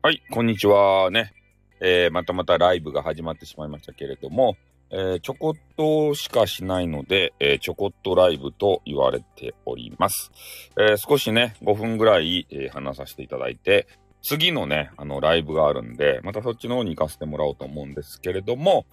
[0.00, 1.32] はい、こんにちはね。
[1.80, 4.56] えー、またまたライブが始まってしまいましたけれども、
[4.92, 10.30] えー、ちょこっとしかしないので、えー、ちょこっとライブと言われております。
[10.78, 13.88] え、少しね、5分ぐらい、え話させていただいて、
[14.22, 18.86] 次のね、あの、ライブがあるんで、またそっちの方に行かせてもらおうと思うんですけれども、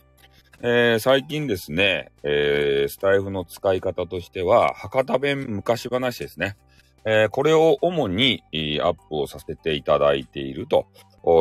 [0.64, 6.58] え最近ですね、えスタイフの使い方としては、博多弁昔話ですね。
[7.05, 8.44] えーこれを主に、
[8.82, 10.88] アップをさせていただいていると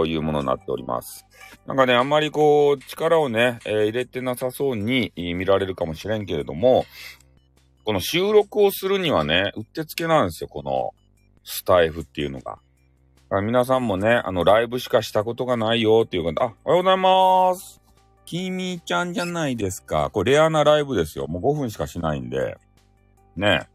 [0.07, 1.27] いうものになっております。
[1.67, 6.85] なんかね、あんまりこう、力をね、えー入れてなさそうに見られるかもしれんけれども、
[7.85, 10.93] この収録をするにはね、うってつけなんですよ、この
[11.45, 12.59] スタイフっていうのが。
[13.43, 17.81] 皆さんもね、あの、ライブしかしたことがないよっていう方、あ、おはようございます。
[18.27, 20.11] きみちゃんじゃないですか。
[20.13, 21.27] これレアなライブですよ。
[21.27, 22.57] もう5分しかしないんで。
[23.37, 23.69] ね。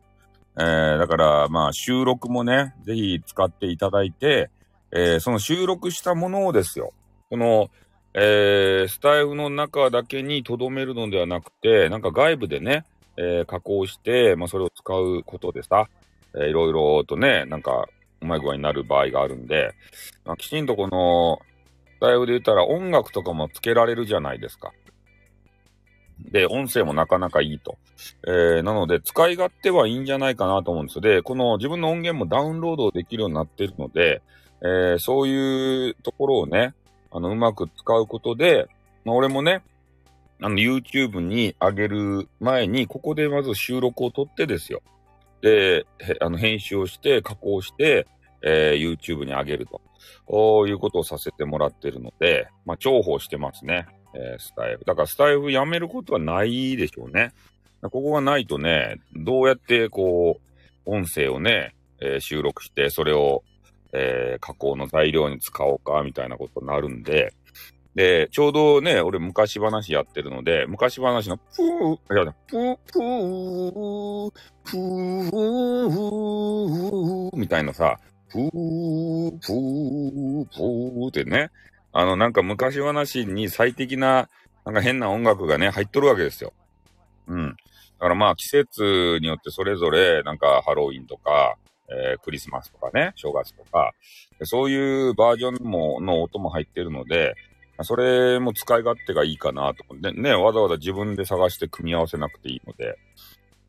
[0.58, 4.50] えー、だから、まあ、収録もね、ぜひ使っていただいて、
[4.92, 6.94] えーその収録したものをですよ。
[7.30, 7.70] この、
[8.14, 12.86] えースタイフの中だけに留めるのではなくて、なんか外部でね、
[13.18, 15.88] えー加工して、まあ、それを使うことでさ、
[16.34, 17.88] えーいろいろとね、なんか、
[18.22, 19.74] うまい具合になる場合があるんで、
[20.26, 21.40] まあ、きちんとこの、
[21.98, 24.72] スタイフで言ったら音楽とかもつけられるじゃないですか。
[26.20, 27.78] で、音声もなかなかいいと。
[28.28, 31.02] えーなので、使い勝手はいいんじゃないかなと思うんですよ。
[31.02, 34.22] で、この自分の音源もダウンロードできるようになっているので、
[34.62, 36.74] えーそういうところをね、
[37.12, 38.68] あの、うまく使うことで、
[39.06, 39.64] まあ、俺もね、
[40.42, 44.82] あの、YouTube に上げる前に、ここでまず収録を撮ってですよ。
[45.42, 45.86] で、
[46.22, 48.08] あの、編集をして、加工して、
[48.42, 49.82] えー YouTube に上げると。
[50.26, 53.88] こういうことをさせてもらってるので、まあ、重宝してますね。
[54.14, 54.86] えースタイフ。
[54.86, 57.32] だからスタイフやめることはないでしょうね。
[57.82, 60.40] ここがないとね、どうやってこ
[60.86, 63.44] う、音声をね、えー収録して、それを、
[63.94, 67.34] えー加工の材料に使おうか、みたいなことになるんで、
[67.96, 74.32] で、ちょうどね、俺昔話やってるので、昔話のプー、いや、プー、プー、
[74.64, 78.52] プー、みたいなさ、プー、
[79.40, 81.50] プー、プーってね、
[82.00, 84.30] あの、なんか昔話に最適な、
[84.66, 86.54] なんか変な音楽がね、入っとるわけですよ。
[87.28, 87.50] うん。
[87.50, 87.56] だ
[88.00, 91.58] からまあ季節によってそれぞれ、なんかハロウィンとか、
[91.90, 93.92] えークリスマスとかね、正月とか、
[94.44, 97.34] そういうバージョンも、の音も入ってるので、
[97.82, 102.98] それも使い勝手がいいかなと思って、ね、わざわざ自分で探して組み合わせなくていいので、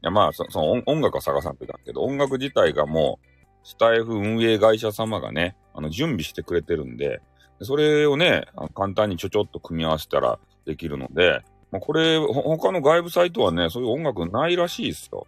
[0.02, 3.26] いやまあそ、その音音楽は探さんといかんけど、音楽自体がもう、
[3.64, 7.20] スタイフ運営会社様がね、あの、準備してくれてるんで、
[7.62, 15.26] それをね、簡単にちょちょっと組み合わせたらできるので、まあ、これ、他の外部サイトはね、そういう音楽ないらしいですよ。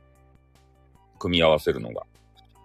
[1.19, 2.03] 組み合わせるのが。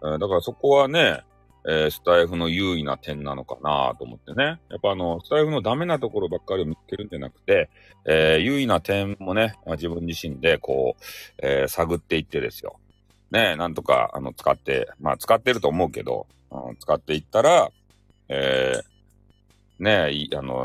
[0.04, 1.22] えーだからそこはね、
[1.68, 4.60] えースタイフの優位な点なのかなと思ってね。
[4.70, 7.70] やっぱあの、スタイフのダメなところばっかりを見つけるんじゃなくて、
[8.06, 11.04] えー優位な点もね、まあ自分自身でこう、
[11.44, 12.80] えー探っていってですよ。
[13.32, 17.70] ね、なんとか、あの、使って、まあ使ってると思うけど、うん使っていったら、
[18.30, 18.87] えー
[19.80, 20.64] ね、あの、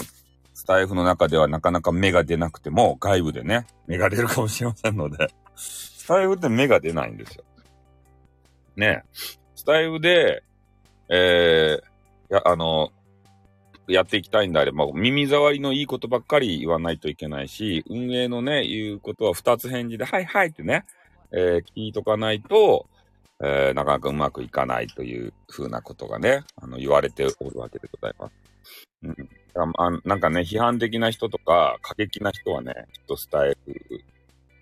[0.54, 7.44] スタイフの中ではなかなか芽が出なくても、外部でね、芽が出るかもしれませんので、スタイフって芽が出ないんですよ。
[8.76, 9.04] ね
[9.54, 10.42] スタイフで、
[11.08, 12.90] えー、や、あの、
[13.86, 20.84] やっていきたいんであれば、耳障りのいいことばっかり言わないといけないし、運営のね、言うことは二つ返事で、はいはいってね、
[21.32, 22.86] えー聞いとかないと、
[23.42, 28.32] えーなかなかうまくいかないというふうなことがね、あの、言われておるわけでございます。
[29.02, 29.16] うん。
[29.54, 34.04] あなんかね、批判的な人とか、過激な人はね、きっとスタイル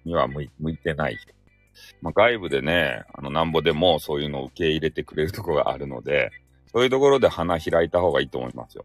[0.04, 1.32] には向いてない人。
[2.02, 6.30] まあ、外部でね、あの、なんぼでもそういうのを受け入れてくれるとこがあるので、
[6.72, 8.84] そういうところで花開いた方がいいと思いますよ。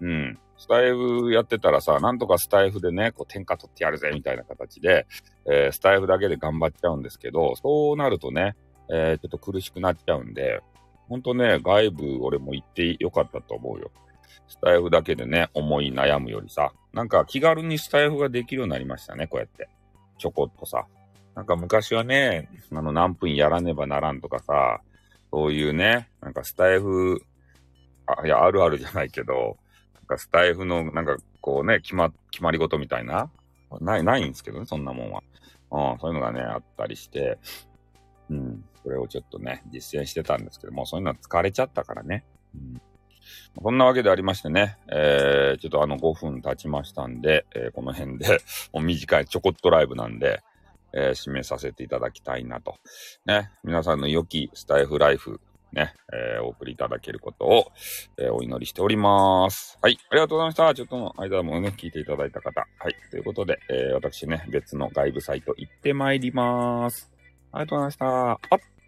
[0.00, 0.38] うん。
[0.58, 5.06] スタイフやってたらさ、なんとかスタイフでね、こう天下取ってやるぜ、みたいな形で、
[5.46, 8.56] えースタイフだけで頑張っちゃうんですけど、そうなるとね、
[8.90, 10.60] えーちょっと苦しくなっちゃうんで、
[11.08, 13.90] ほんとね、外部俺も行ってよかったと思うよ。
[14.48, 19.68] スタイフだけでね、思い悩むよりさ、なんか気軽にスタイフができるようになりましたね、こうやって。
[20.18, 20.86] ちょこっとさ。
[21.34, 24.80] なんか昔はね、あの何分やらねばならんとかさ、
[25.30, 27.22] そういうね、なんかスタイフ、
[28.06, 29.56] あ、いや、あるあるじゃないけど、
[29.94, 33.30] なんかスタイフのなんかこうね、決ま、決まり事みたいな、
[33.80, 35.22] ない、ないんですけどね、そんなもんは。
[35.70, 37.38] うん、そういうのがね、あったりして、
[38.30, 38.64] うん。
[38.82, 42.24] これをちょっとね、実践してたんですけども、そういうのは疲れちゃったからね。
[42.54, 42.80] うん。
[43.62, 48.38] そんなわけでありましてね、えー、ちょっとあの5分経ちましたんで、えー、この辺で、
[48.72, 50.42] もう短いちょこっとライブなんで、
[50.92, 52.76] えー、締めさせていただきたいなと。
[53.26, 55.40] ね、皆さんの良きスタイフライフ、
[55.72, 57.72] ね、えー、お送りいただけることを、
[58.16, 59.78] えー、お祈りしております。
[59.82, 60.74] はい、ありがとうございました。
[60.74, 62.66] ちょっとの間もね、聞いていただいた方。
[62.78, 67.17] はい、ということで、えー、私ね、別の外部サイト行ってまいります。
[67.52, 68.30] ありがとうございました。
[68.32, 68.38] あ、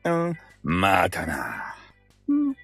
[0.04, 1.74] うん、またな。
[2.28, 2.56] うん